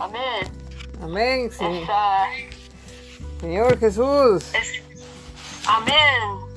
[0.00, 0.52] Amén.
[1.02, 1.64] Amén, sí.
[1.64, 2.26] Esa-
[3.40, 4.44] Señor Jesús.
[4.54, 4.82] es-
[5.66, 5.96] amén,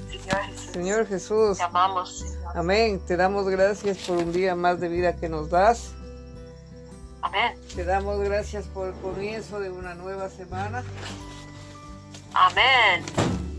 [0.09, 0.71] Señor Jesús.
[0.73, 1.57] Señor Jesús.
[1.57, 2.57] Te amamos, Señor.
[2.57, 2.99] Amén.
[3.05, 5.91] Te damos gracias por un día más de vida que nos das.
[7.21, 7.53] Amén.
[7.75, 10.83] Te damos gracias por el comienzo de una nueva semana.
[12.33, 13.05] Amén.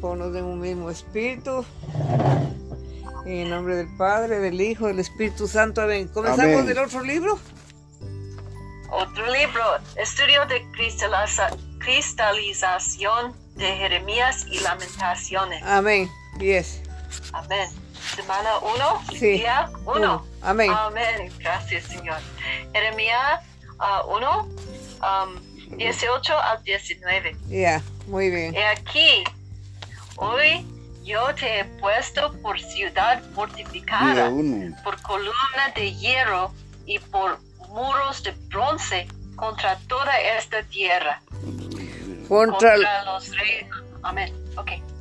[0.01, 1.65] Ponos en un mismo espíritu.
[3.25, 5.81] En el nombre del Padre, del Hijo, del Espíritu Santo.
[5.81, 6.09] Amén.
[6.09, 6.67] ¿Comenzamos Amén.
[6.67, 7.39] del otro libro?
[8.93, 9.65] Otro libro,
[9.97, 15.63] Estudio de cristaliza- cristalización de Jeremías y Lamentaciones.
[15.65, 16.11] Amén.
[16.39, 16.83] Yes.
[17.33, 17.69] Amén.
[18.15, 19.33] Semana 1, Sí.
[19.39, 19.93] día 1.
[19.97, 20.27] Uno.
[20.43, 20.71] Amén.
[20.71, 21.33] Amén.
[21.39, 22.19] Gracias, Señor.
[22.73, 23.41] Jeremías
[24.09, 24.49] 1,
[25.77, 27.37] 18 al 19.
[27.49, 28.55] Ya, muy bien.
[28.55, 29.25] He aquí,
[30.17, 30.67] hoy
[31.05, 34.31] yo te he puesto por ciudad fortificada,
[34.85, 36.53] por columna de hierro
[36.87, 37.39] y por
[37.73, 41.21] muros de bronce contra toda esta tierra.
[42.29, 43.67] Contra, Contra los reyes.
[44.03, 44.33] Amén.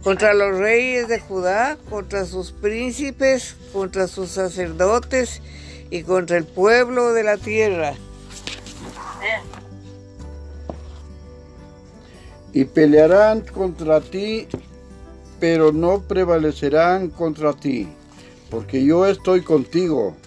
[0.03, 5.41] Contra los reyes de Judá, contra sus príncipes, contra sus sacerdotes
[5.91, 7.93] y contra el pueblo de la tierra.
[9.15, 9.41] Amén.
[12.53, 14.47] Y pelearán contra ti,
[15.39, 17.87] pero no prevalecerán contra ti,
[18.49, 20.17] porque yo estoy contigo,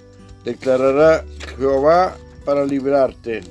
[0.45, 1.25] declarará
[1.59, 3.43] Jehová para librarte.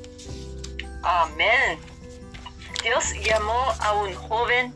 [1.02, 1.80] Amén.
[2.83, 4.73] Dios llamó a un joven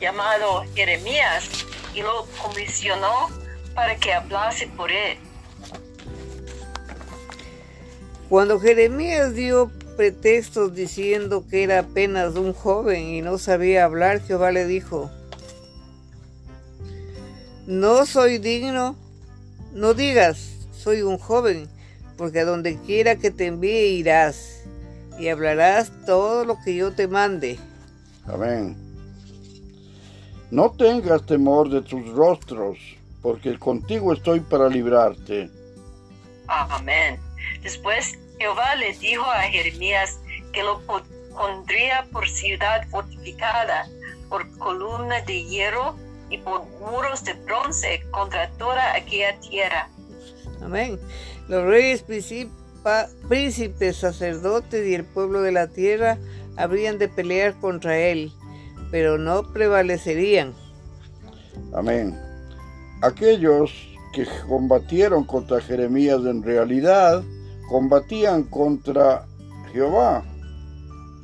[0.00, 1.48] llamado Jeremías
[1.94, 3.28] y lo comisionó
[3.74, 5.18] para que hablase por él.
[8.28, 14.50] Cuando Jeremías dio pretextos diciendo que era apenas un joven y no sabía hablar, Jehová
[14.50, 15.10] le dijo,
[17.66, 18.96] no soy digno,
[19.72, 21.68] no digas, soy un joven,
[22.22, 24.62] porque a donde quiera que te envíe irás
[25.18, 27.58] y hablarás todo lo que yo te mande.
[28.28, 28.76] Amén.
[30.52, 32.78] No tengas temor de tus rostros,
[33.22, 35.50] porque contigo estoy para librarte.
[36.46, 37.18] Amén.
[37.60, 40.20] Después Jehová le dijo a Jeremías
[40.52, 41.02] que lo po-
[41.34, 43.88] pondría por ciudad fortificada,
[44.28, 45.96] por columna de hierro
[46.30, 49.88] y por muros de bronce contra toda aquella tierra.
[50.62, 51.00] Amén.
[51.48, 56.18] Los reyes, principa- príncipes, sacerdotes y el pueblo de la tierra
[56.56, 58.32] habrían de pelear contra él,
[58.90, 60.54] pero no prevalecerían.
[61.74, 62.18] Amén.
[63.02, 63.72] Aquellos
[64.12, 67.22] que combatieron contra Jeremías en realidad
[67.68, 69.26] combatían contra
[69.72, 70.22] Jehová.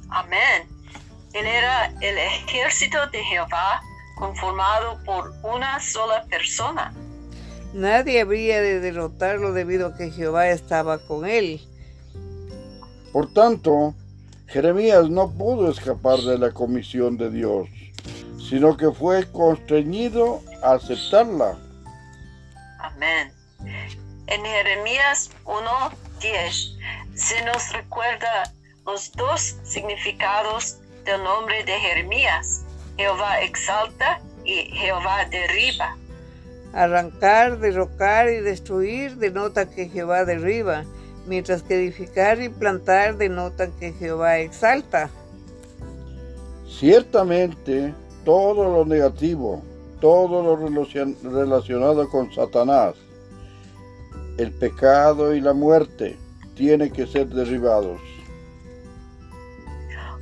[0.08, 0.66] Amén.
[1.34, 3.82] Él era el ejército de Jehová
[4.16, 6.92] conformado por una sola persona.
[7.72, 11.60] Nadie habría de derrotarlo debido a que Jehová estaba con él.
[13.12, 13.94] Por tanto,
[14.46, 17.68] Jeremías no pudo escapar de la comisión de Dios,
[18.48, 21.58] sino que fue constreñido a aceptarla.
[22.78, 23.32] Amén.
[24.26, 26.78] En Jeremías 1.10
[27.14, 28.52] se nos recuerda
[28.86, 32.62] los dos significados del nombre de Jeremías.
[32.96, 35.96] Jehová exalta y Jehová derriba.
[36.72, 40.84] Arrancar, derrocar y destruir denotan que Jehová derriba,
[41.26, 45.10] mientras que edificar y plantar denotan que Jehová exalta.
[46.68, 49.62] Ciertamente, todo lo negativo,
[50.00, 52.94] todo lo relacion- relacionado con Satanás,
[54.36, 56.16] el pecado y la muerte,
[56.54, 58.00] tiene que ser derribados.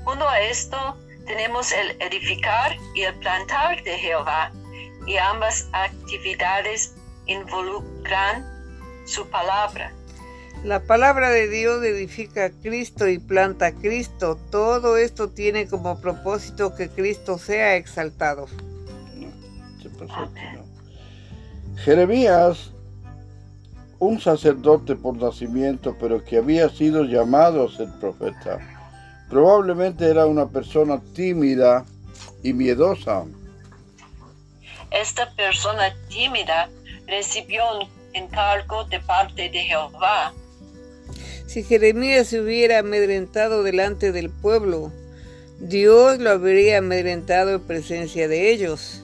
[0.04, 0.96] Junto a esto
[1.26, 4.52] tenemos el edificar y el plantar de Jehová,
[5.06, 6.94] y ambas actividades
[7.26, 8.44] involucran
[9.06, 9.92] su palabra.
[10.64, 14.36] La palabra de Dios edifica a Cristo y planta a Cristo.
[14.50, 18.46] Todo esto tiene como propósito que Cristo sea exaltado.
[21.76, 22.72] Jeremías,
[23.98, 28.58] un sacerdote por nacimiento, pero que había sido llamado a ser profeta,
[29.28, 31.84] probablemente era una persona tímida
[32.42, 33.24] y miedosa.
[34.90, 36.70] Esta persona tímida
[37.06, 40.32] recibió un encargo de parte de Jehová.
[41.46, 44.92] Si Jeremías se hubiera amedrentado delante del pueblo,
[45.60, 49.02] Dios lo habría amedrentado en presencia de ellos.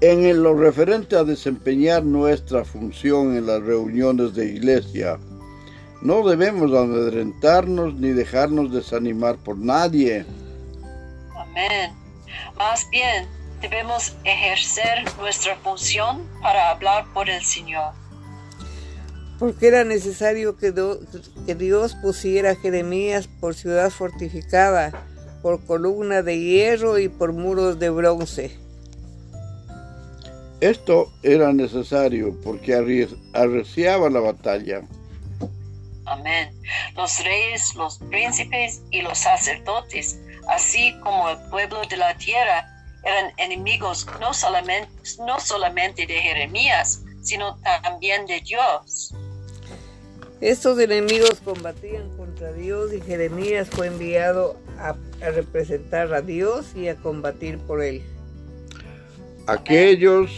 [0.00, 5.18] En lo referente a desempeñar nuestra función en las reuniones de iglesia,
[6.02, 10.24] no debemos amedrentarnos ni dejarnos desanimar por nadie.
[11.56, 11.92] Amén.
[12.58, 13.26] Más bien,
[13.62, 17.94] debemos ejercer nuestra función para hablar por el Señor.
[19.38, 20.74] Porque era necesario que,
[21.46, 24.92] que Dios pusiera a Jeremías por ciudad fortificada,
[25.42, 28.58] por columna de hierro y por muros de bronce.
[30.60, 32.74] Esto era necesario porque
[33.32, 34.82] arreciaba la batalla.
[36.06, 36.50] Amén.
[36.96, 40.18] Los reyes, los príncipes y los sacerdotes,
[40.48, 42.72] así como el pueblo de la tierra,
[43.04, 44.90] eran enemigos no solamente,
[45.24, 49.14] no solamente de Jeremías, sino también de Dios.
[50.40, 54.94] Estos enemigos combatían contra Dios y Jeremías fue enviado a,
[55.30, 58.02] representar a Dios y a combatir por él.
[59.46, 60.30] Aquellos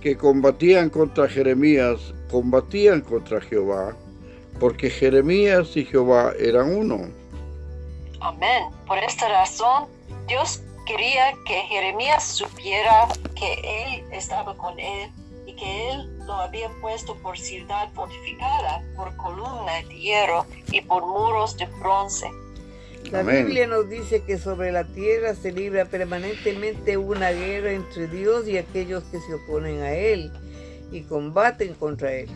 [0.00, 3.96] que combatían contra Jeremías combatían contra Jehová,
[4.58, 7.08] porque Jeremías y Jehová eran uno.
[8.24, 8.70] Amén.
[8.86, 9.84] Por esta razón,
[10.26, 13.06] Dios quería que Jeremías supiera
[13.38, 15.10] que Él estaba con él
[15.46, 21.04] y que Él lo había puesto por ciudad fortificada, por columna de hierro y por
[21.04, 22.26] muros de bronce.
[23.10, 28.48] La Biblia nos dice que sobre la tierra se libra permanentemente una guerra entre Dios
[28.48, 30.32] y aquellos que se oponen a Él
[30.90, 32.30] y combaten contra Él.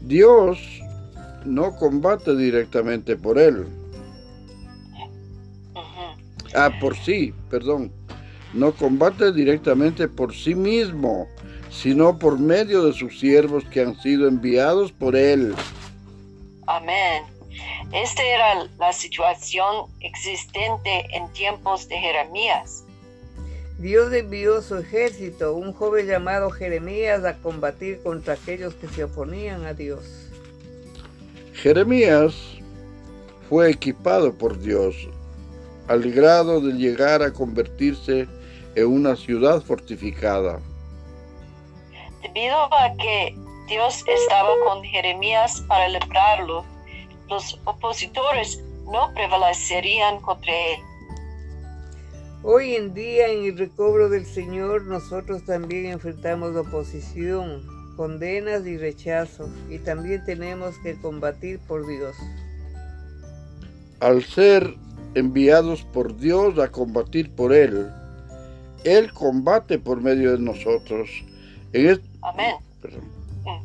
[0.00, 0.58] Dios
[1.44, 3.83] no combate directamente por Él.
[6.54, 7.92] Ah, por sí, perdón.
[8.52, 11.26] No combate directamente por sí mismo,
[11.70, 15.54] sino por medio de sus siervos que han sido enviados por Él.
[16.66, 17.24] Amén.
[17.92, 22.84] Esta era la situación existente en tiempos de Jeremías.
[23.78, 29.66] Dios envió su ejército, un joven llamado Jeremías, a combatir contra aquellos que se oponían
[29.66, 30.04] a Dios.
[31.54, 32.34] Jeremías
[33.48, 35.08] fue equipado por Dios
[35.88, 38.26] al grado de llegar a convertirse
[38.74, 40.60] en una ciudad fortificada.
[42.22, 43.36] Debido a que
[43.68, 46.64] Dios estaba con Jeremías para librarlo,
[47.28, 50.80] los opositores no prevalecerían contra él.
[52.42, 57.64] Hoy en día en el recobro del Señor nosotros también enfrentamos oposición,
[57.96, 62.14] condenas y rechazos y también tenemos que combatir por Dios.
[64.00, 64.74] Al ser
[65.14, 67.90] enviados por Dios a combatir por Él,
[68.84, 71.10] Él combate por medio de nosotros.
[71.72, 72.56] En Amén.
[73.44, 73.60] Mm.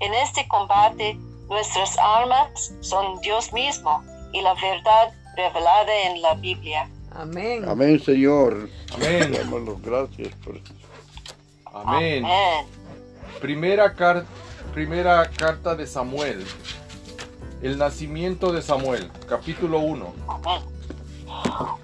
[0.00, 1.16] En este combate
[1.52, 4.02] Nuestras armas son Dios mismo
[4.32, 6.88] y la verdad revelada en la Biblia.
[7.14, 7.68] Amén.
[7.68, 8.70] Amén, Señor.
[8.94, 9.36] Amén.
[9.82, 10.58] gracias por
[11.74, 12.24] Amén.
[13.38, 13.94] Primera,
[14.72, 16.42] primera carta de Samuel.
[17.62, 20.12] El nacimiento de Samuel, capítulo 1.
[20.26, 20.62] Amén.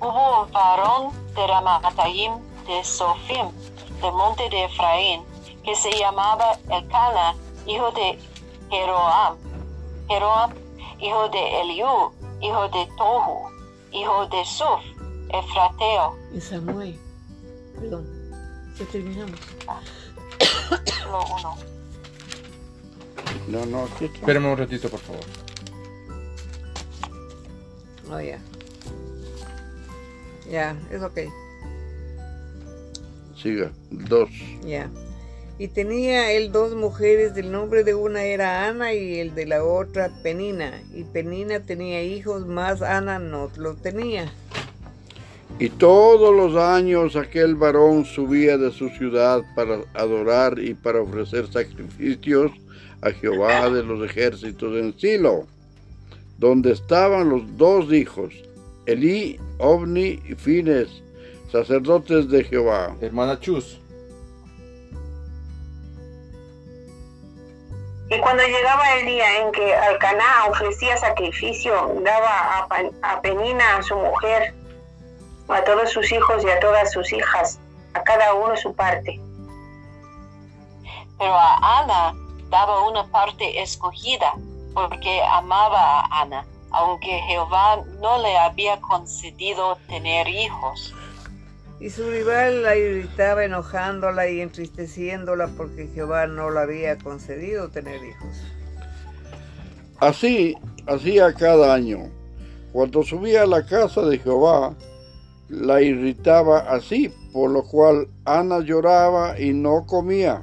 [0.01, 2.33] Hubo un varón de Ramatayim
[2.67, 3.47] de Sofim,
[4.03, 5.23] del monte de Efraín,
[5.65, 7.37] que se llamaba Elcana,
[7.67, 8.19] hijo de
[8.71, 9.37] Jeroam
[10.09, 10.53] Jeroam,
[10.99, 13.49] hijo de Eliú, hijo de Tohu,
[13.93, 14.81] hijo de Suf,
[15.29, 16.17] Efrateo.
[16.35, 16.99] Y Samuel.
[17.79, 18.07] Perdón,
[18.77, 19.39] ya terminamos.
[21.11, 21.57] Lo uno.
[23.47, 25.25] No, no, aquí Espérame un ratito, por favor.
[28.11, 28.39] Oh, ya.
[30.51, 31.19] Ya, es ok.
[33.37, 34.31] Siga, dos.
[34.65, 34.89] Ya.
[35.59, 39.65] Y tenía él dos mujeres, del nombre de una era Ana y el de la
[39.65, 40.81] otra Penina.
[40.95, 44.33] Y Penina tenía hijos, más Ana no lo tenía.
[45.59, 51.51] Y todos los años aquel varón subía de su ciudad para adorar y para ofrecer
[51.51, 52.53] sacrificios
[53.01, 55.49] a Jehová de los ejércitos en Silo,
[56.39, 58.33] donde estaban los dos hijos,
[58.87, 61.03] Elí, Ovni y Fines,
[61.53, 62.97] sacerdotes de Jehová.
[63.01, 63.81] Hermana Chus.
[68.11, 72.67] Y cuando llegaba el día en que Alcaná ofrecía sacrificio, daba
[73.03, 74.55] a, Penina, a su mujer,
[75.49, 77.61] a todos sus hijos y a todas sus hijas,
[77.93, 79.21] a cada uno su parte.
[81.19, 82.15] Pero a Ana
[82.49, 84.33] daba una parte escogida,
[84.79, 90.95] porque amaba a Ana, aunque Jehová no le había concedido tener hijos.
[91.81, 98.05] Y su rival la irritaba enojándola y entristeciéndola porque Jehová no le había concedido tener
[98.05, 98.37] hijos.
[100.01, 100.57] Así
[100.87, 102.11] hacía cada año.
[102.73, 104.75] Cuando subía a la casa de Jehová,
[105.49, 110.43] la irritaba así, por lo cual Ana lloraba y no comía.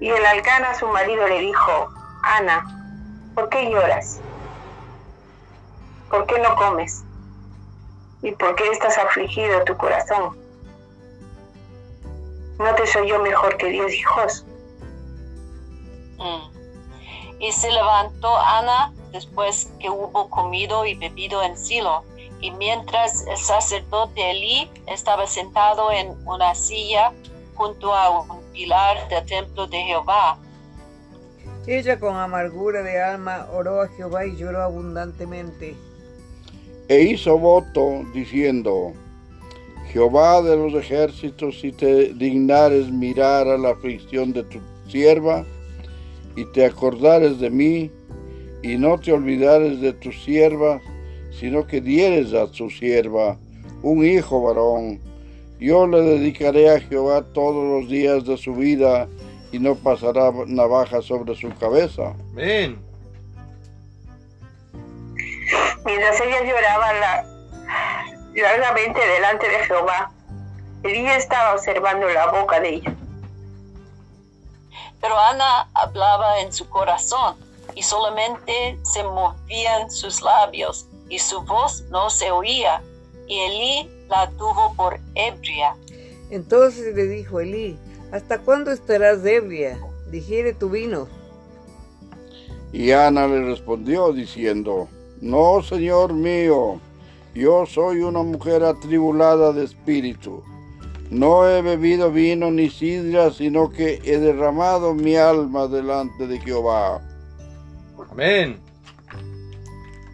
[0.00, 1.88] Y el alcana su marido le dijo,
[2.22, 2.64] Ana,
[3.34, 4.20] ¿por qué lloras?
[6.10, 7.04] ¿Por qué no comes?
[8.22, 10.36] ¿Y por qué estás afligido tu corazón?
[12.58, 14.44] ¿No te soy yo mejor que diez hijos?
[16.18, 17.40] Mm.
[17.40, 22.04] Y se levantó Ana después que hubo comido y bebido en Silo,
[22.40, 27.12] y mientras el sacerdote Elí estaba sentado en una silla
[27.54, 30.38] junto a un pilar del templo de Jehová.
[31.66, 35.74] Ella con amargura de alma oró a Jehová y lloró abundantemente.
[36.88, 38.92] E hizo voto diciendo,
[39.90, 44.58] Jehová de los ejércitos, si te dignares mirar a la aflicción de tu
[44.88, 45.46] sierva,
[46.36, 47.90] y te acordares de mí,
[48.62, 50.80] y no te olvidares de tu sierva,
[51.30, 53.38] sino que dieres a tu sierva
[53.82, 55.00] un hijo varón,
[55.58, 59.08] yo le dedicaré a Jehová todos los días de su vida,
[59.54, 62.12] y no pasará navaja sobre su cabeza.
[62.32, 62.84] Amén.
[65.84, 67.26] Mientras ella lloraba la,
[68.34, 70.10] largamente delante de Jehová,
[70.82, 72.94] Elías estaba observando la boca de ella.
[75.00, 77.36] Pero Ana hablaba en su corazón
[77.76, 82.82] y solamente se movían sus labios y su voz no se oía.
[83.28, 85.76] Y Elí la tuvo por ebria.
[86.30, 87.78] Entonces le dijo Elí,
[88.12, 89.78] ¿hasta cuándo estarás ebria?
[90.10, 91.08] Digiere tu vino.
[92.72, 94.88] Y Ana le respondió diciendo,
[95.20, 96.80] No, Señor mío,
[97.34, 100.42] yo soy una mujer atribulada de espíritu.
[101.10, 107.00] No he bebido vino ni sidra, sino que he derramado mi alma delante de Jehová.
[108.10, 108.60] Amén.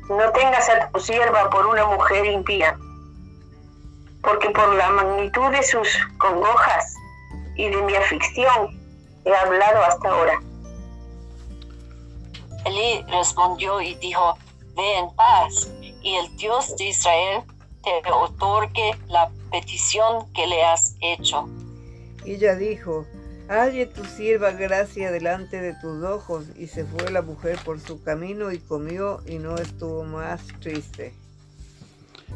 [0.09, 2.76] No tengas a tu sierva por una mujer impía,
[4.22, 6.94] porque por la magnitud de sus congojas
[7.56, 8.78] y de mi aflicción
[9.24, 10.40] he hablado hasta ahora.
[12.66, 14.36] Elí respondió y dijo,
[14.76, 15.70] ve en paz,
[16.02, 17.42] y el Dios de Israel
[17.82, 21.48] te otorgue la petición que le has hecho.
[22.24, 23.06] Y ella dijo,
[23.48, 26.44] halle tu sierva gracia delante de tus ojos.
[26.56, 31.14] Y se fue la mujer por su camino y comió y no estuvo más triste.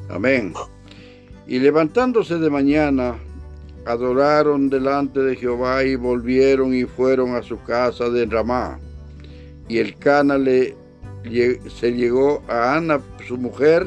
[0.08, 0.54] Amén.
[1.46, 3.16] Y levantándose de mañana,
[3.86, 8.78] adoraron delante de Jehová y volvieron y fueron a su casa de Ramá.
[9.68, 13.86] Y el Cana se llegó a Ana, su mujer,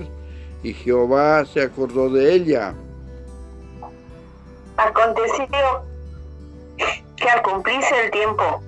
[0.64, 2.74] y Jehová se acordó de ella.
[4.78, 5.48] Aconteció
[7.16, 8.62] que al cumplirse el tiempo,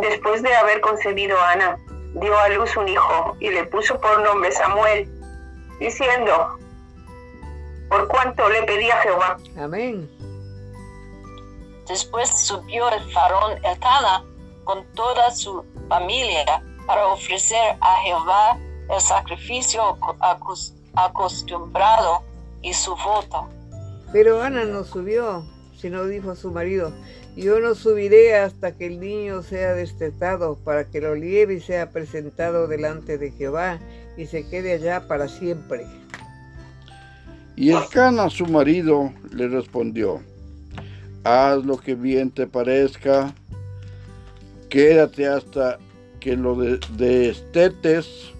[0.00, 1.76] después de haber concebido Ana,
[2.14, 5.08] dio a luz un hijo y le puso por nombre Samuel,
[5.78, 6.58] diciendo,
[7.92, 9.36] por cuanto le pedí a Jehová.
[9.60, 10.08] Amén.
[11.86, 14.24] Después subió el farón Elcana
[14.64, 18.58] con toda su familia para ofrecer a Jehová
[18.88, 19.98] el sacrificio
[20.94, 22.22] acostumbrado
[22.62, 23.50] y su voto.
[24.10, 25.44] Pero Ana no subió,
[25.76, 26.92] sino dijo a su marido,
[27.36, 31.90] yo no subiré hasta que el niño sea destetado, para que lo lleve y sea
[31.90, 33.80] presentado delante de Jehová,
[34.16, 35.86] y se quede allá para siempre.
[37.56, 40.20] Y el Cana, su marido, le respondió,
[41.24, 43.34] haz lo que bien te parezca,
[44.68, 45.78] quédate hasta
[46.18, 48.32] que lo destetes,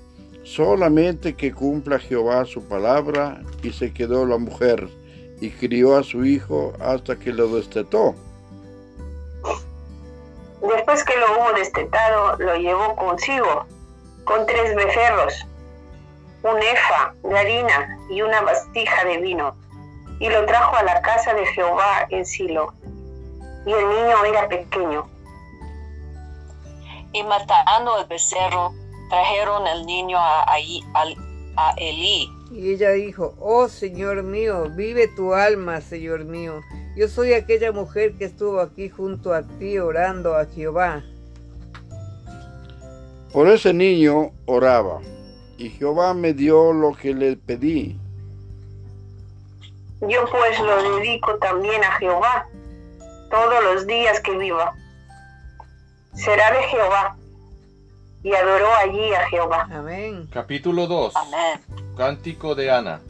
[0.45, 3.43] solamente que cumpla Jehová su palabra.
[3.63, 4.89] Y se quedó la mujer
[5.41, 8.15] y crió a su hijo hasta que lo destetó.
[10.63, 13.67] Después que lo hubo destetado, lo llevó consigo,
[14.25, 15.47] con tres becerros,
[16.43, 19.57] un efa de harina y una bastija de vino,
[20.19, 22.73] y lo trajo a la casa de Jehová en Silo.
[23.67, 25.09] Y el niño era pequeño.
[27.13, 28.73] Y matando el becerro,
[29.09, 30.45] trajeron el niño a,
[31.57, 32.29] a Elí.
[32.51, 36.61] Y ella dijo, oh Señor mío, vive tu alma, Señor mío.
[36.97, 41.03] Yo soy aquella mujer que estuvo aquí junto a ti orando a Jehová.
[43.33, 45.01] Por ese niño oraba,
[45.63, 47.97] y Jehová me dio lo que le pedí.
[50.01, 52.49] Yo pues lo dedico también a Jehová
[53.31, 54.75] todos los días que viva.
[56.15, 57.17] Será de Jehová.
[58.25, 59.69] Y adoró allí a Jehová.
[59.73, 60.29] Amén.
[60.33, 61.15] Capítulo 2.
[61.15, 61.61] Amén.
[61.97, 63.01] Cántico de Ana.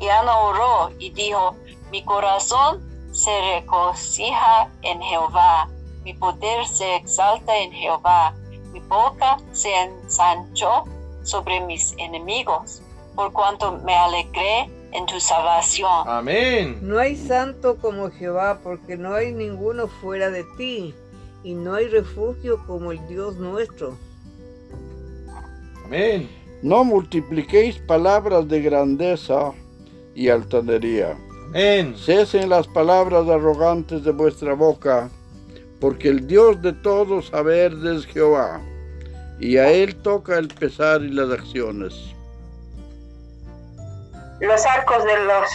[0.00, 1.56] Y Ana oró y dijo,
[1.92, 2.80] mi corazón
[3.12, 5.68] se regocija en Jehová,
[6.02, 8.34] mi poder se exalta en Jehová,
[8.72, 10.84] mi boca se ensanchó
[11.22, 12.82] sobre mis enemigos,
[13.14, 16.06] por cuanto me alegré en tu salvación.
[16.06, 16.78] Amén.
[16.82, 20.94] No hay santo como Jehová, porque no hay ninguno fuera de ti,
[21.42, 23.96] y no hay refugio como el Dios nuestro.
[25.84, 26.28] Amén.
[26.62, 29.52] No multipliquéis palabras de grandeza
[30.14, 31.16] y altanería.
[31.48, 31.96] Amén.
[31.96, 35.10] Cesen las palabras arrogantes de vuestra boca,
[35.80, 38.60] porque el Dios de todo saber es Jehová,
[39.38, 41.94] y a él toca el pesar y las acciones.
[44.40, 45.48] Los arcos de los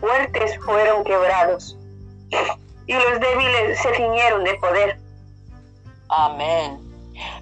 [0.00, 1.76] fuertes fueron quebrados,
[2.86, 4.98] y los débiles se ciñeron de poder.
[6.08, 6.92] Amén.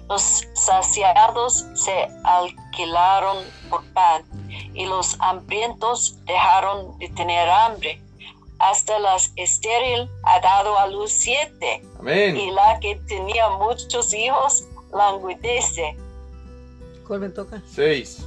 [0.09, 3.37] Los saciados se alquilaron
[3.69, 4.23] por pan
[4.73, 8.01] y los hambrientos dejaron de tener hambre.
[8.61, 12.37] Hasta las estéril ha dado a luz siete Amén.
[12.37, 15.97] y la que tenía muchos hijos languidece.
[17.07, 17.61] ¿Cuál me toca?
[17.67, 18.25] Seis.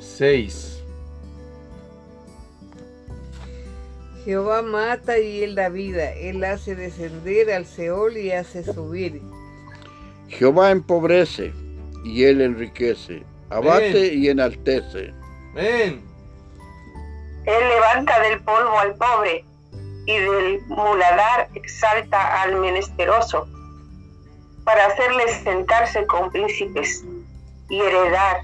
[0.00, 0.82] Seis.
[4.24, 9.22] Jehová mata y él da vida, él hace descender al Seol y hace subir.
[10.28, 11.54] Jehová empobrece,
[12.04, 15.12] y él enriquece, abate y enaltece.
[15.52, 16.04] Amén.
[17.46, 19.44] Él levanta del polvo al pobre
[20.06, 23.46] y del muladar exalta al menesteroso
[24.64, 27.04] para hacerles sentarse con príncipes
[27.70, 28.42] y heredar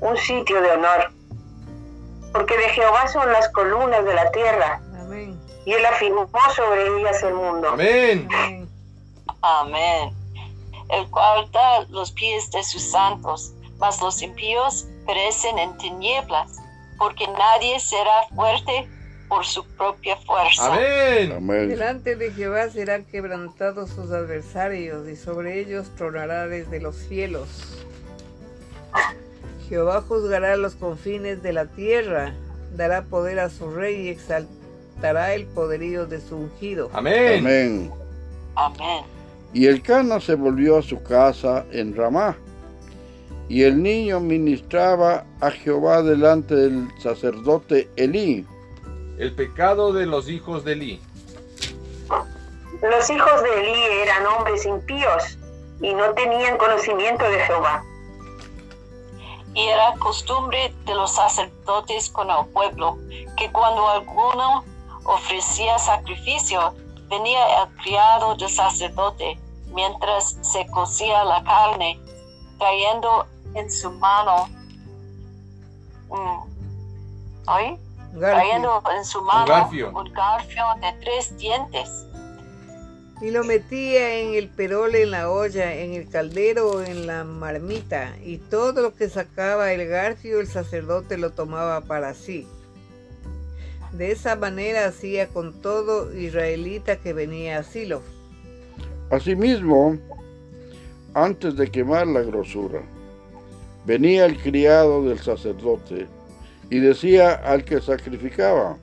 [0.00, 1.12] un sitio de honor.
[2.32, 5.38] Porque de Jehová son las columnas de la tierra Amén.
[5.66, 7.68] y él afirmó sobre ellas el mundo.
[7.68, 8.28] Amén.
[8.32, 8.68] Amén.
[9.42, 10.14] Amén.
[10.90, 16.56] El cual da los pies de sus santos, mas los impíos perecen en tinieblas,
[16.98, 18.88] porque nadie será fuerte
[19.28, 20.72] por su propia fuerza.
[20.72, 21.32] Amén.
[21.32, 21.68] Amén.
[21.68, 27.48] Delante de Jehová serán quebrantados sus adversarios y sobre ellos tronará desde los cielos.
[29.68, 32.34] Jehová juzgará los confines de la tierra,
[32.76, 36.88] dará poder a su rey y exaltará el poderío de su ungido.
[36.92, 37.40] Amén.
[37.40, 37.92] Amén.
[38.54, 39.04] Amén.
[39.52, 42.36] Y el Cana se volvió a su casa en Ramá.
[43.52, 48.46] Y el niño ministraba a Jehová delante del sacerdote Elí.
[49.18, 51.02] El pecado de los hijos de Eli.
[52.80, 55.36] Los hijos de Elí eran hombres impíos
[55.82, 57.84] y no tenían conocimiento de Jehová.
[59.52, 62.96] Y era costumbre de los sacerdotes con el pueblo
[63.36, 64.64] que cuando alguno
[65.04, 66.74] ofrecía sacrificio,
[67.10, 69.38] venía el criado del sacerdote
[69.74, 72.00] mientras se cocía la carne,
[72.58, 74.48] trayendo en su mano,
[76.08, 77.78] mm, ¿oí?
[78.18, 79.90] Trayendo en su mano garfio.
[79.90, 82.06] un garfio de tres dientes.
[83.20, 88.16] Y lo metía en el perol, en la olla, en el caldero en la marmita,
[88.24, 92.46] y todo lo que sacaba el garfio el sacerdote lo tomaba para sí.
[93.92, 98.02] De esa manera hacía con todo israelita que venía a Silo.
[99.10, 99.98] Asimismo,
[101.14, 102.82] antes de quemar la grosura,
[103.84, 106.06] venía el criado del sacerdote
[106.70, 108.76] y decía al que sacrificaba,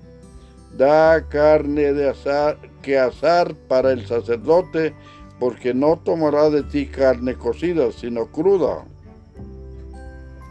[0.77, 4.93] da carne de azar, que asar para el sacerdote,
[5.39, 8.83] porque no tomará de ti carne cocida, sino cruda.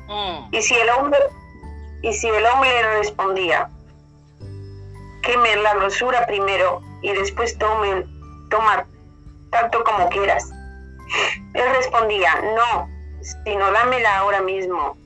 [0.08, 1.18] Mm, Y si el hombre,
[2.02, 3.70] y si el hombre le respondía,
[5.22, 8.04] quemen la grosura primero y después tomen,
[8.50, 8.86] toma
[9.50, 10.50] tanto como quieras.
[11.54, 12.88] Él respondía, no,
[13.44, 14.96] sino dámela ahora mismo.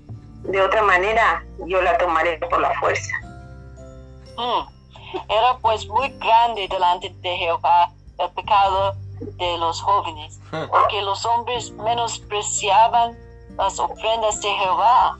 [0.45, 3.15] De otra manera, yo la tomaré por la fuerza.
[4.37, 4.73] mm.
[5.29, 11.71] Era pues muy grande delante de Jehová el pecado de los jóvenes, porque los hombres
[11.73, 13.17] menospreciaban
[13.57, 15.19] las ofrendas de Jehová.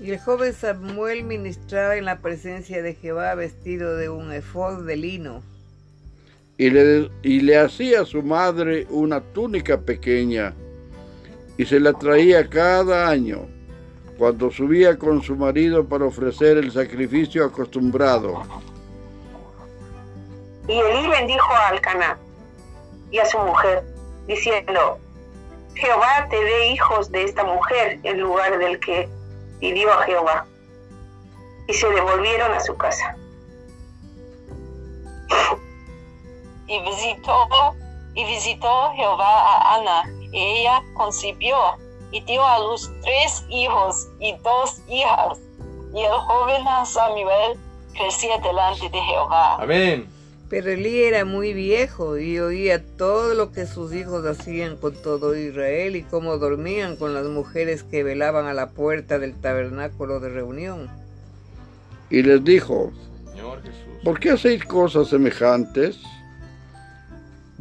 [0.00, 4.96] Y el joven Samuel ministraba en la presencia de Jehová vestido de un efod de
[4.96, 5.42] lino.
[6.58, 10.54] Y le, y le hacía a su madre una túnica pequeña,
[11.56, 13.46] y se la traía cada año,
[14.18, 18.42] cuando subía con su marido para ofrecer el sacrificio acostumbrado.
[20.68, 22.18] Y Elí bendijo a Alcaná
[23.10, 23.84] y a su mujer,
[24.26, 24.98] diciendo,
[25.74, 29.08] Jehová te dé hijos de esta mujer en lugar del que
[29.60, 30.46] pidió a Jehová.
[31.68, 33.16] Y se devolvieron a su casa.
[36.66, 37.48] Y visitó,
[38.14, 41.56] y visitó Jehová a Ana, y ella concibió
[42.12, 45.38] y dio a luz tres hijos y dos hijas.
[45.94, 47.58] Y el joven Samuel
[47.94, 49.56] crecía delante de Jehová.
[49.62, 50.06] Amén.
[50.48, 55.34] Pero Elí era muy viejo y oía todo lo que sus hijos hacían con todo
[55.34, 60.28] Israel y cómo dormían con las mujeres que velaban a la puerta del tabernáculo de
[60.28, 60.90] reunión.
[62.10, 62.92] Y les dijo,
[63.30, 63.78] Señor Jesús.
[64.04, 65.98] ¿por qué hacéis cosas semejantes?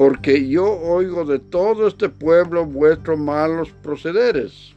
[0.02, 4.74] Porque yo oigo de todo este pueblo vuestros malos procederes.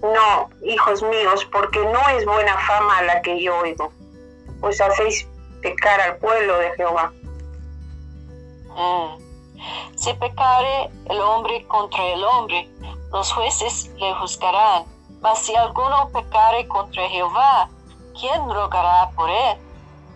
[0.00, 3.92] No, hijos míos, porque no es buena fama la que yo oigo,
[4.62, 5.28] pues hacéis
[5.60, 7.12] pecar al pueblo de Jehová.
[8.70, 9.20] Mm.
[9.96, 12.70] Si pecare el hombre contra el hombre,
[13.12, 14.84] los jueces le juzgarán.
[15.20, 17.68] Mas si alguno pecare contra Jehová,
[18.18, 19.58] ¿quién rogará por él?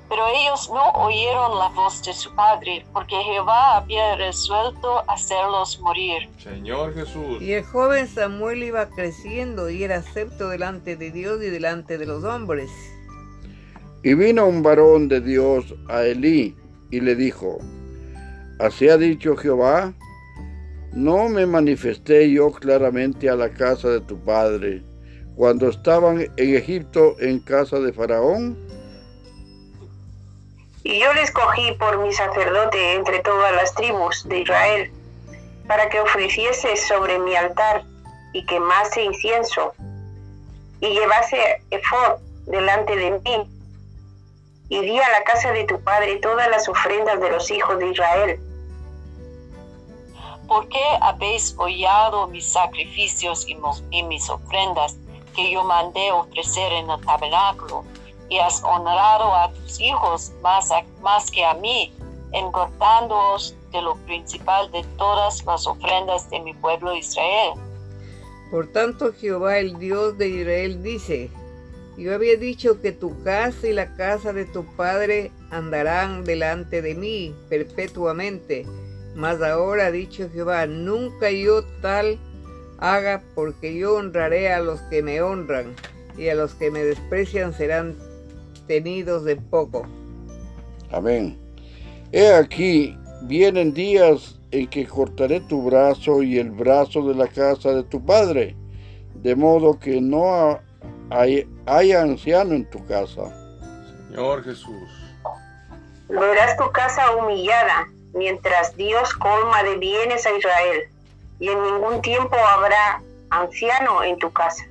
[0.09, 6.29] Pero ellos no oyeron la voz de su padre, porque Jehová había resuelto hacerlos morir.
[6.39, 7.41] Señor Jesús.
[7.41, 12.07] Y el joven Samuel iba creciendo y era acepto delante de Dios y delante de
[12.07, 12.71] los hombres.
[14.03, 16.55] Y vino un varón de Dios a Elí
[16.91, 17.59] y le dijo,
[18.61, 19.95] Así ha dicho Jehová,
[20.93, 24.83] no me manifesté yo claramente a la casa de tu padre
[25.37, 28.57] cuando estaban en Egipto en casa de Faraón.
[30.85, 34.93] Y yo le escogí por mi sacerdote entre todas las tribus de Israel,
[35.67, 37.85] para que ofreciese sobre mi altar
[38.35, 39.73] y quemase incienso,
[40.81, 43.51] y llevase efod delante de mí,
[44.69, 47.89] y di a la casa de tu padre todas las ofrendas de los hijos de
[47.89, 48.41] Israel.
[50.47, 54.97] ¿Por qué habéis hollado mis sacrificios y mis ofrendas
[55.35, 57.85] que yo mandé ofrecer en el tabernáculo?
[58.29, 60.69] Y has honrado a tus hijos más,
[61.03, 61.93] más que a mí,
[62.33, 67.53] engordándoos de lo principal de todas las ofrendas de mi pueblo Israel.
[68.51, 71.31] Por tanto Jehová el Dios de Israel dice,
[71.97, 76.95] yo había dicho que tu casa y la casa de tu padre andarán delante de
[76.95, 78.67] mí perpetuamente,
[79.15, 82.19] mas ahora ha dicho Jehová, nunca yo tal
[82.79, 85.75] haga, porque yo honraré a los que me honran,
[86.17, 87.97] y a los que me desprecian serán
[88.67, 89.87] tenidos de poco.
[90.91, 91.39] Amén.
[92.13, 97.71] He aquí, vienen días en que cortaré tu brazo y el brazo de la casa
[97.73, 98.57] de tu padre,
[99.17, 100.61] de modo que no ha-
[101.11, 103.23] hay- haya anciano en tu casa.
[104.09, 104.89] Señor Jesús.
[106.09, 110.83] Verás tu casa humillada, mientras Dios colma de bienes a Israel,
[111.41, 114.65] y en ningún tiempo habrá anciano en tu casa.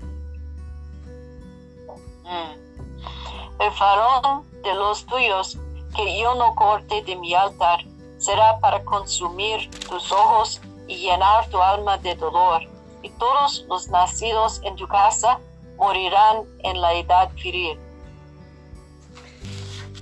[2.23, 2.62] Mm.
[3.59, 5.57] El farón de los tuyos
[5.95, 7.79] que yo no corte de mi altar
[8.17, 12.61] será para consumir tus ojos y llenar tu alma de dolor,
[13.01, 15.39] y todos los nacidos en tu casa
[15.77, 17.77] morirán en la edad viril.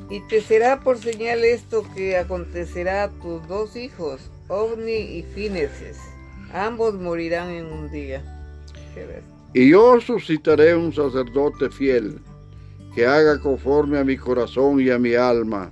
[0.09, 5.97] Y te será por señal esto que acontecerá a tus dos hijos, Ovni y Fineses.
[6.53, 8.21] Ambos morirán en un día.
[9.53, 12.21] Y yo suscitaré un sacerdote fiel,
[12.93, 15.71] que haga conforme a mi corazón y a mi alma.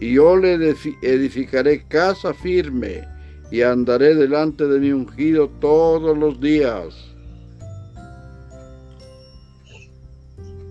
[0.00, 3.06] Y yo le edifi- edificaré casa firme,
[3.50, 6.94] y andaré delante de mi ungido todos los días.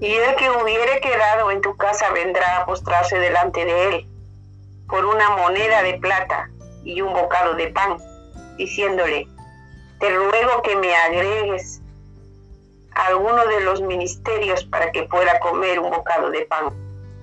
[0.01, 4.05] Y el que hubiere quedado en tu casa vendrá a postrarse delante de él
[4.87, 6.49] por una moneda de plata
[6.85, 7.97] y un bocado de pan,
[8.57, 9.27] diciéndole,
[9.99, 11.78] te ruego que me agregues
[12.99, 16.65] a alguno de los ministerios para que pueda comer un bocado de pan.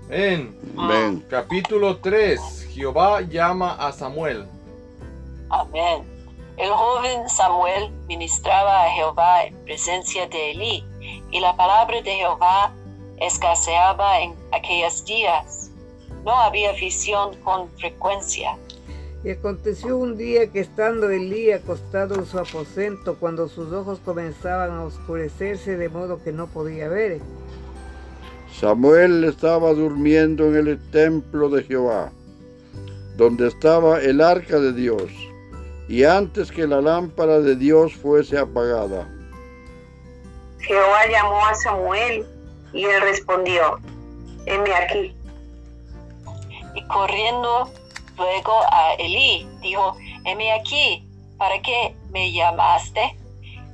[0.08, 1.24] En Amén.
[1.28, 4.46] capítulo 3, Jehová llama a Samuel.
[5.50, 6.02] Amén.
[6.56, 10.84] El joven Samuel ministraba a Jehová en presencia de Elí,
[11.30, 12.72] y la palabra de Jehová
[13.18, 15.70] escaseaba en aquellos días.
[16.24, 18.56] No había visión con frecuencia.
[19.24, 24.70] Y aconteció un día que estando Elí acostado en su aposento, cuando sus ojos comenzaban
[24.70, 27.20] a oscurecerse de modo que no podía ver,
[28.58, 32.10] Samuel estaba durmiendo en el templo de Jehová,
[33.16, 35.12] donde estaba el arca de Dios,
[35.88, 39.12] y antes que la lámpara de Dios fuese apagada.
[40.60, 42.26] Jehová llamó a Samuel
[42.72, 43.78] y él respondió,
[44.46, 45.14] heme aquí.
[46.74, 47.70] Y corriendo
[48.16, 51.06] luego a Elí, dijo, heme aquí,
[51.38, 53.16] ¿para qué me llamaste?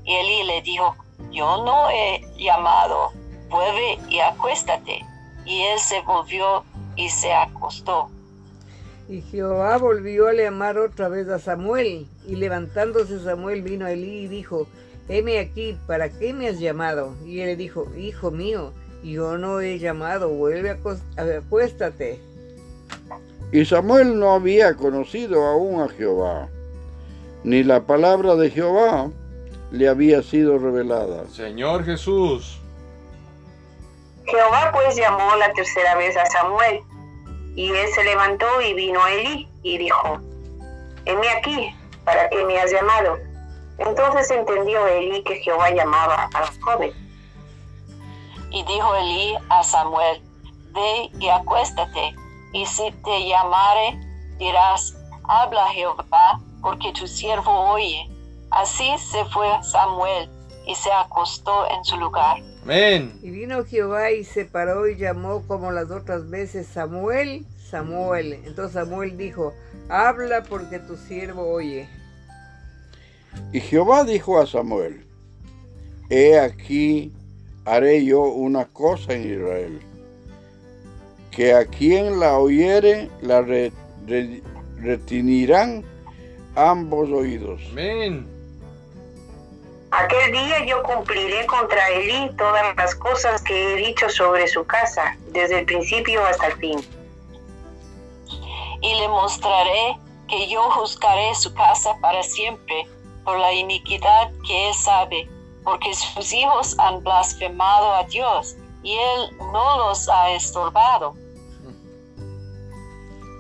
[0.05, 0.96] Y Elí le dijo,
[1.31, 3.12] yo no he llamado,
[3.48, 5.05] vuelve y acuéstate.
[5.44, 6.64] Y él se volvió
[6.96, 8.11] y se acostó.
[9.09, 14.24] Y Jehová volvió a llamar otra vez a Samuel, y levantándose Samuel vino a Elí
[14.24, 14.66] y dijo,
[15.09, 17.16] heme aquí, ¿para qué me has llamado?
[17.26, 22.20] Y él le dijo, hijo mío, yo no he llamado, vuelve acuéstate.
[23.53, 26.49] Y Samuel no había conocido aún a Jehová,
[27.45, 29.11] ni la palabra de Jehová
[29.71, 31.29] le había sido revelada.
[31.29, 32.59] Señor Jesús.
[34.25, 36.81] Jehová pues llamó la tercera vez a Samuel,
[37.55, 40.19] y él se levantó y vino a Elí y dijo,
[41.05, 43.19] heme aquí, ¿para qué me has llamado?
[43.77, 46.93] Entonces entendió Elí que Jehová llamaba al joven.
[48.51, 50.23] Y dijo Elí a Samuel,
[50.73, 52.15] ve y acuéstate,
[52.53, 53.99] y si te llamare,
[54.38, 58.09] dirás, habla Jehová, porque tu siervo oye.
[58.51, 60.29] Así se fue Samuel
[60.67, 62.38] y se acostó en su lugar.
[62.62, 63.19] Amén.
[63.23, 68.35] Y vino Jehová y se paró y llamó como las otras veces, Samuel, Samuel.
[68.45, 69.53] Entonces Samuel dijo,
[69.88, 71.88] habla porque tu siervo oye.
[73.53, 75.07] Y Jehová dijo a Samuel,
[76.11, 77.11] He aquí
[77.65, 79.81] haré yo una cosa en Israel,
[81.33, 83.73] que a quien la oyere la re-
[84.07, 84.42] re-
[84.77, 85.85] retinirán
[86.55, 87.61] ambos oídos.
[87.73, 88.29] Amén.
[89.90, 95.16] Aquel día yo cumpliré contra Elí todas las cosas que he dicho sobre su casa,
[95.33, 96.81] desde el principio hasta el fin.
[98.85, 99.97] y le mostraré
[100.29, 102.85] que yo juzgaré su casa para siempre
[103.25, 105.29] por la iniquidad que él sabe,
[105.62, 111.14] porque sus hijos han blasfemado a Dios y él no los ha estorbado.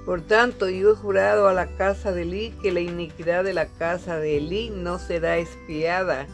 [0.04, 3.66] Por tanto, yo he jurado a la casa de Elí que la iniquidad de la
[3.66, 6.26] casa de Elí no será espiada,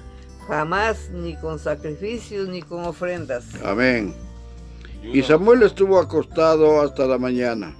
[0.46, 3.44] jamás, ni con sacrificios, ni con ofrendas.
[3.62, 4.14] Amén.
[5.02, 7.76] Y Samuel estuvo acostado hasta la mañana,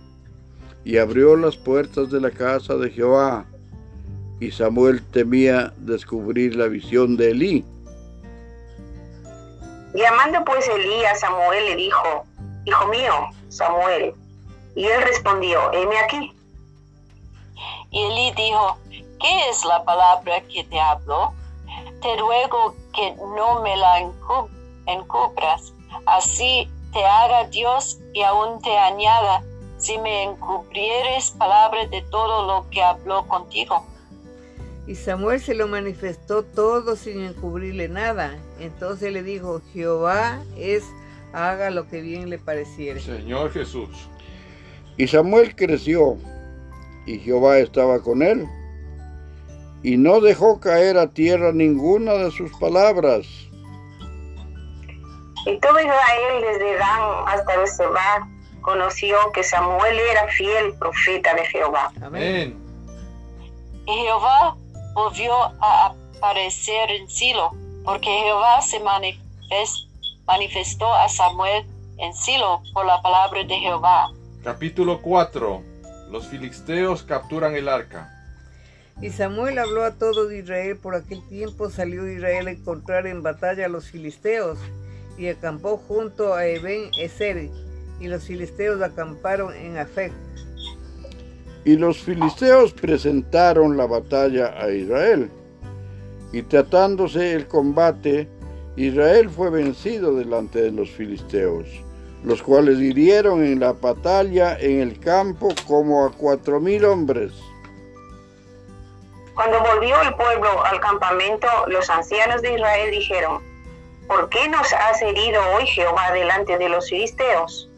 [0.84, 3.46] y abrió las puertas de la casa de Jehová,
[4.40, 7.64] y Samuel temía descubrir la visión de Elí.
[9.94, 12.24] Llamando pues Elí a Samuel le dijo,
[12.66, 13.12] Hijo mío,
[13.48, 14.12] Samuel.
[14.74, 16.32] Y él respondió, heme aquí.
[17.90, 21.32] Y Elí dijo, ¿qué es la palabra que te habló?
[22.02, 24.48] Te ruego que no me la encu-
[24.86, 25.72] encubras,
[26.06, 29.42] así te haga Dios y aún te añada,
[29.78, 33.84] si me encubrieres palabras de todo lo que habló contigo.
[34.86, 38.38] Y Samuel se lo manifestó todo sin encubrirle nada.
[38.58, 40.84] Entonces le dijo, Jehová es,
[41.32, 43.00] haga lo que bien le pareciere.
[43.00, 44.07] Señor Jesús.
[44.98, 46.16] Y Samuel creció,
[47.06, 48.46] y Jehová estaba con él,
[49.82, 53.26] y no dejó caer a tierra ninguna de sus palabras.
[55.46, 58.28] Y todo Israel desde Dan hasta Berseba
[58.60, 61.92] conoció que Samuel era fiel profeta de Jehová.
[62.02, 62.58] Amén.
[63.86, 64.56] Y Jehová
[64.94, 65.32] volvió
[65.62, 67.52] a aparecer en Silo,
[67.84, 69.88] porque Jehová se manifes-
[70.26, 71.64] manifestó a Samuel
[71.98, 74.10] en Silo por la palabra de Jehová.
[74.48, 75.62] Capítulo 4.
[76.10, 78.08] Los filisteos capturan el arca.
[79.02, 80.78] Y Samuel habló a todo Israel.
[80.78, 84.58] Por aquel tiempo salió Israel a encontrar en batalla a los filisteos
[85.18, 87.50] y acampó junto a Eben Ezer.
[88.00, 90.12] Y los filisteos acamparon en Afec.
[91.66, 95.30] Y los filisteos presentaron la batalla a Israel.
[96.32, 98.26] Y tratándose el combate,
[98.76, 101.66] Israel fue vencido delante de los filisteos,
[102.24, 107.32] los cuales hirieron en la batalla en el campo como a cuatro mil hombres.
[109.34, 113.40] Cuando volvió el pueblo al campamento, los ancianos de Israel dijeron,
[114.08, 117.70] ¿por qué nos has herido hoy Jehová delante de los filisteos?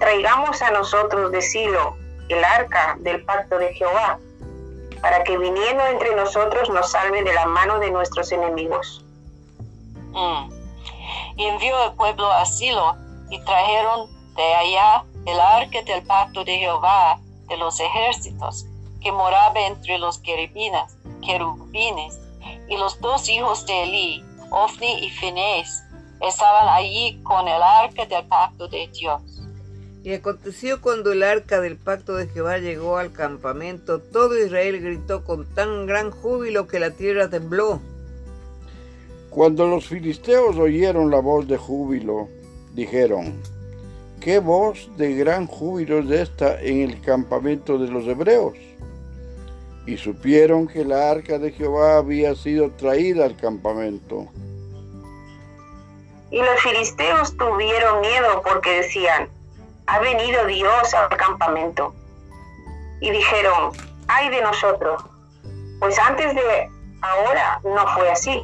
[0.00, 1.96] Traigamos a nosotros de Silo
[2.28, 4.18] el arca del pacto de Jehová,
[5.00, 9.04] para que viniendo entre nosotros nos salve de la mano de nuestros enemigos.
[10.10, 10.50] Mm.
[11.36, 12.96] Y envió el pueblo a Silo
[13.32, 17.18] y trajeron de allá el arca del pacto de Jehová
[17.48, 18.66] de los ejércitos,
[19.00, 22.18] que moraba entre los querubines, querubines.
[22.68, 25.82] Y los dos hijos de Elí, Ofni y Finés,
[26.20, 29.22] estaban allí con el arca del pacto de Dios.
[30.04, 35.24] Y aconteció cuando el arca del pacto de Jehová llegó al campamento, todo Israel gritó
[35.24, 37.80] con tan gran júbilo que la tierra tembló.
[39.30, 42.28] Cuando los filisteos oyeron la voz de júbilo,
[42.74, 43.40] dijeron,
[44.20, 48.54] ¿qué voz de gran júbilo es esta en el campamento de los hebreos?
[49.86, 54.26] Y supieron que la arca de Jehová había sido traída al campamento.
[56.30, 59.28] Y los filisteos tuvieron miedo porque decían,
[59.86, 61.94] ha venido Dios al campamento.
[63.00, 63.72] Y dijeron,
[64.06, 65.02] ay de nosotros,
[65.80, 66.70] pues antes de
[67.02, 68.42] ahora no fue así.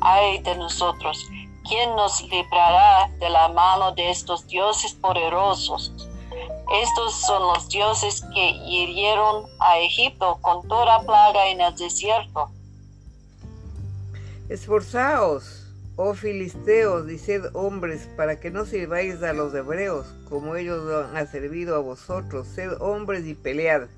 [0.00, 1.28] Ay de nosotros,
[1.68, 5.92] ¿quién nos librará de la mano de estos dioses poderosos?
[6.82, 12.50] Estos son los dioses que hirieron a Egipto con toda plaga en el desierto.
[14.48, 20.82] Esforzaos, oh filisteos, y sed hombres, para que no sirváis a los hebreos, como ellos
[21.14, 22.48] han servido a vosotros.
[22.48, 23.88] Sed hombres y pelead.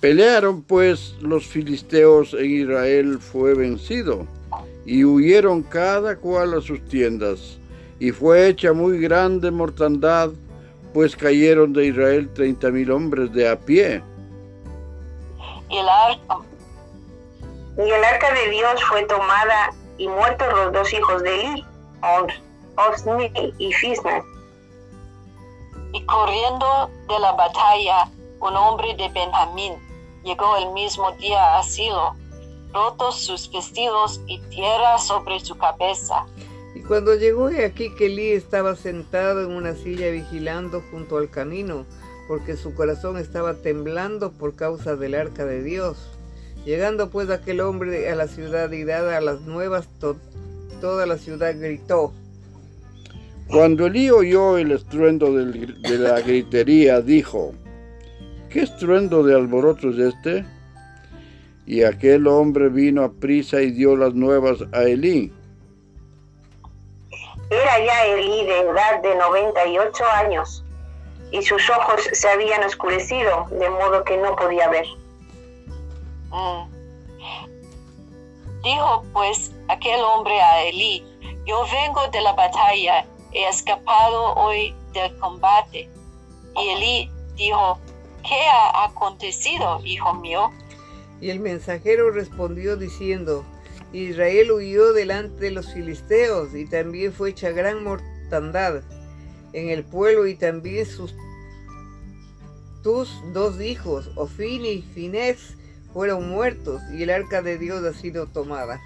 [0.00, 4.26] Pelearon pues los filisteos en Israel fue vencido,
[4.86, 7.58] y huyeron cada cual a sus tiendas,
[7.98, 10.30] y fue hecha muy grande mortandad,
[10.92, 14.02] pues cayeron de Israel treinta mil hombres de a pie.
[15.68, 16.38] Y el arca,
[17.78, 21.64] Y el arca de Dios fue tomada y muertos los dos hijos de Eli,
[22.76, 23.72] Osni y
[25.94, 29.74] y corriendo de la batalla, un hombre de Benjamín
[30.24, 32.16] llegó el mismo día a Silo,
[32.74, 36.26] rotos sus vestidos y tierra sobre su cabeza.
[36.74, 41.30] Y cuando llegó he aquí que Elí estaba sentado en una silla vigilando junto al
[41.30, 41.86] camino,
[42.26, 45.96] porque su corazón estaba temblando por causa del arca de Dios.
[46.66, 50.16] Llegando pues aquel hombre a la ciudad y dada las nuevas, to-
[50.80, 52.12] toda la ciudad gritó.
[53.48, 57.52] Cuando Elí oyó el estruendo del- de la gritería, dijo,
[58.50, 60.44] ¿qué estruendo de alboroto es este?
[61.66, 65.32] Y aquel hombre vino a prisa y dio las nuevas a Elí.
[67.50, 70.64] Era ya Elí de edad de 98 años,
[71.30, 74.86] y sus ojos se habían oscurecido, de modo que no podía ver.
[76.30, 76.74] Mm.
[78.62, 81.04] Dijo pues aquel hombre a Elí,
[81.46, 85.88] yo vengo de la batalla, he escapado hoy del combate.
[86.56, 87.78] Y Elí dijo,
[88.26, 90.50] ¿qué ha acontecido, hijo mío?
[91.24, 93.46] Y el mensajero respondió diciendo,
[93.94, 98.82] Israel huyó delante de los filisteos y también fue hecha gran mortandad
[99.54, 101.14] en el pueblo y también sus
[102.82, 105.56] tus dos hijos, Ofini y Finés,
[105.94, 108.78] fueron muertos y el arca de Dios ha sido tomada.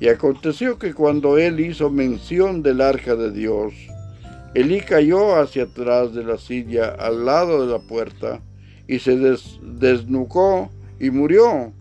[0.00, 3.74] Y aconteció que cuando él hizo mención del arca de Dios,
[4.54, 8.40] Elí cayó hacia atrás de la silla al lado de la puerta
[8.88, 11.72] y se des- desnucó y murió,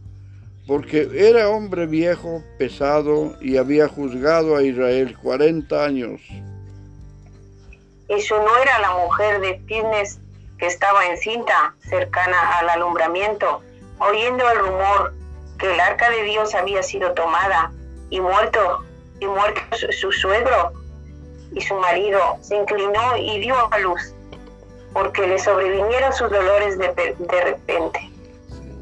[0.67, 6.21] porque era hombre viejo, pesado y había juzgado a Israel cuarenta años.
[8.07, 10.19] Y su nuera, la mujer de Tines,
[10.57, 13.61] que estaba encinta, cercana al alumbramiento,
[13.99, 15.13] oyendo el rumor
[15.57, 17.71] que el arca de Dios había sido tomada
[18.09, 18.83] y muerto,
[19.19, 20.73] y muerto su, su suegro
[21.53, 24.13] y su marido, se inclinó y dio a luz,
[24.93, 28.14] porque le sobrevinieron sus dolores de, de repente.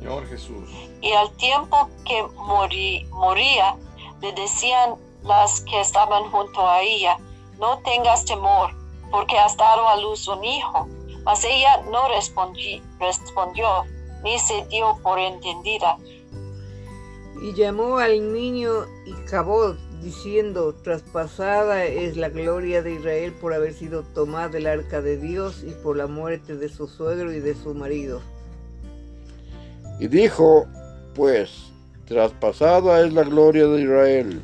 [0.04, 0.70] Señor Jesús.
[1.02, 3.76] Y al tiempo que morí- moría,
[4.22, 7.18] le decían las que estaban junto a ella,
[7.58, 8.72] no tengas temor,
[9.10, 10.88] porque has dado a luz un hijo.
[11.24, 13.86] Mas ella no respondí- respondió,
[14.24, 15.98] ni se dio por entendida.
[17.42, 24.04] Y llamó al niño Icabod, diciendo, traspasada es la gloria de Israel por haber sido
[24.04, 27.74] tomada el arca de Dios y por la muerte de su suegro y de su
[27.74, 28.22] marido.
[30.00, 30.68] Y dijo,
[31.16, 31.72] pues,
[32.06, 34.42] traspasada es la gloria de Israel,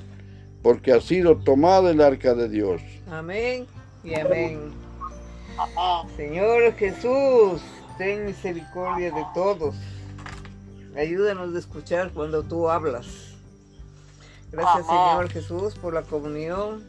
[0.61, 2.81] porque ha sido tomada el arca de Dios.
[3.09, 3.67] Amén
[4.03, 4.71] y amén.
[6.15, 7.61] Señor Jesús,
[7.97, 9.75] ten misericordia de todos.
[10.95, 13.35] Ayúdanos a escuchar cuando tú hablas.
[14.51, 14.85] Gracias.
[14.85, 16.83] Señor Jesús por la comunión.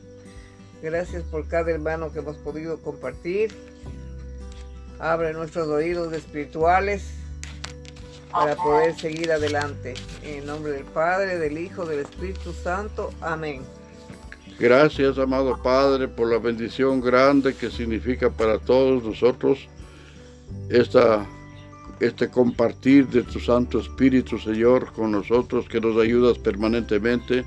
[0.83, 3.55] Gracias por cada hermano que hemos podido compartir.
[4.99, 7.20] Abre nuestros oídos espirituales
[8.33, 9.95] para poder seguir adelante.
[10.23, 13.11] En el nombre del Padre, del Hijo, del Espíritu Santo.
[13.21, 13.63] Amén.
[14.59, 19.59] Gracias, amado Padre, por la bendición grande que significa para todos nosotros
[20.69, 21.27] esta,
[21.99, 27.45] este compartir de tu Santo Espíritu, Señor, con nosotros, que nos ayudas permanentemente.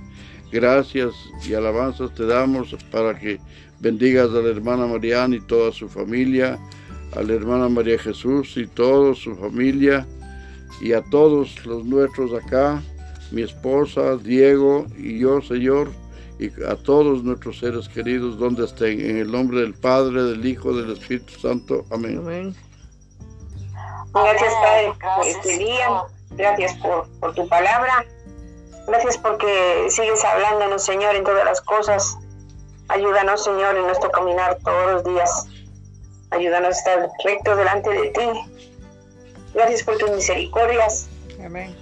[0.52, 1.14] Gracias
[1.48, 3.40] y alabanzas te damos para que
[3.80, 6.58] bendigas a la hermana Mariana y toda su familia,
[7.16, 10.08] a la hermana María Jesús y toda su familia,
[10.82, 12.82] y a todos los nuestros acá,
[13.32, 15.90] mi esposa, Diego y yo, Señor
[16.40, 20.74] y a todos nuestros seres queridos donde estén, en el nombre del Padre, del Hijo,
[20.74, 21.86] del Espíritu Santo.
[21.92, 22.18] Amén.
[22.18, 22.56] Amén.
[24.14, 26.04] Gracias, Padre, por este día.
[26.32, 28.06] Gracias por, por tu palabra.
[28.88, 32.18] Gracias porque sigues hablándonos, Señor, en todas las cosas.
[32.90, 35.48] Ayúdanos, Señor, en nuestro caminar todos los días.
[36.32, 38.53] Ayúdanos a estar rectos delante de ti.
[39.54, 41.08] Gracias por tus misericordias.
[41.44, 41.76] Amén.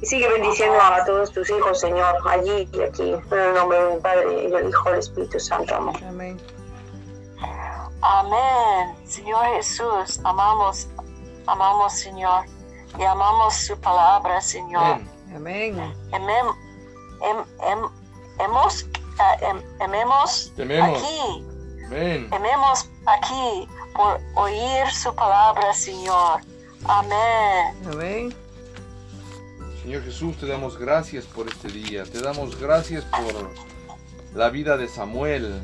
[0.00, 3.12] Y sigue bendiciendo a todos tus hijos, Señor, allí y aquí.
[3.12, 5.74] En el nombre del Padre y del Hijo y del Espíritu Santo.
[5.74, 5.96] Amén.
[6.06, 6.40] Amén.
[8.02, 8.96] Amén.
[9.06, 10.88] Señor Jesús, amamos,
[11.46, 12.44] amamos, Señor,
[12.98, 15.00] y amamos su palabra, Señor.
[15.34, 15.80] Amén.
[16.12, 16.44] Amén.
[17.22, 17.88] Em- em-
[18.40, 18.86] hemos,
[19.18, 20.98] ah, em- ememos Tememos.
[20.98, 21.46] aquí,
[21.86, 22.28] Amén.
[22.32, 26.40] ememos aquí por oír su palabra, Señor.
[26.84, 27.74] Amén.
[27.90, 28.34] Amén.
[29.82, 32.04] Señor Jesús, te damos gracias por este día.
[32.04, 33.50] Te damos gracias por
[34.34, 35.62] la vida de Samuel,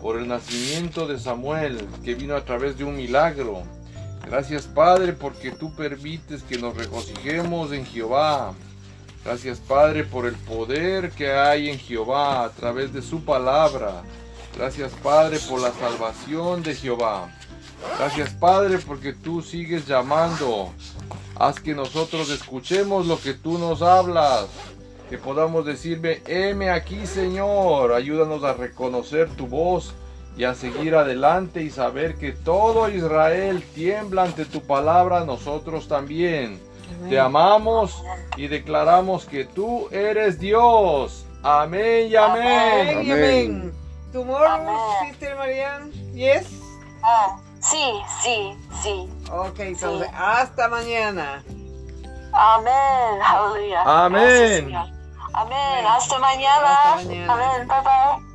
[0.00, 3.62] por el nacimiento de Samuel que vino a través de un milagro.
[4.24, 8.52] Gracias Padre porque tú permites que nos regocijemos en Jehová.
[9.24, 14.02] Gracias Padre por el poder que hay en Jehová a través de su palabra.
[14.56, 17.30] Gracias Padre por la salvación de Jehová.
[17.98, 20.72] Gracias Padre porque tú sigues llamando.
[21.38, 24.46] Haz que nosotros escuchemos lo que tú nos hablas.
[25.10, 27.92] Que podamos decirme, heme aquí Señor.
[27.92, 29.94] Ayúdanos a reconocer tu voz
[30.36, 36.60] y a seguir adelante y saber que todo Israel tiembla ante tu palabra, nosotros también.
[37.08, 38.02] Te amamos
[38.36, 41.24] y declaramos que tú eres Dios.
[41.42, 42.42] Amén y amén.
[42.42, 43.06] Amén.
[43.06, 43.12] y Amén.
[43.12, 43.72] amén.
[44.12, 45.10] Tomorrow, Amén.
[45.10, 45.92] Sister Marianne.
[46.14, 46.46] Yes.
[47.02, 47.38] Ah,
[47.70, 49.08] sí, sí, sí.
[49.30, 51.42] Ok, entonces hasta mañana.
[52.32, 53.22] Amén.
[53.24, 53.82] Aleluya.
[53.86, 54.22] Amén.
[54.22, 54.86] Gracias, Señor.
[55.32, 55.86] Amén.
[55.86, 56.72] Hasta mañana.
[56.72, 57.32] Hasta mañana.
[57.32, 57.68] Amén.
[57.68, 58.25] Bye bye.